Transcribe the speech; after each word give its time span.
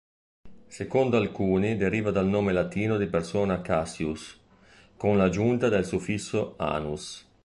Secondo 0.65 1.17
alcuni 1.17 1.77
deriva 1.77 2.09
dal 2.09 2.25
nome 2.25 2.53
latino 2.53 2.97
di 2.97 3.05
persona 3.05 3.61
Cassius 3.61 4.35
con 4.97 5.15
l'aggiunta 5.15 5.69
del 5.69 5.85
suffisso 5.85 6.55
-anus. 6.57 7.27